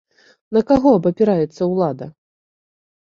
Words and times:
На 0.57 0.61
каго 0.71 0.93
абапіраецца 0.99 1.61
ўлада? 1.75 2.05